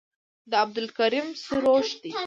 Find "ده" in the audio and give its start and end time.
2.01-2.09